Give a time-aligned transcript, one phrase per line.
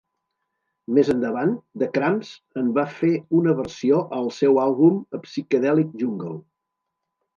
[0.97, 1.51] Més endavant,
[1.83, 3.11] The Cramps en van fer
[3.41, 6.35] una versió al seu àlbum "Psychedelic Jungle".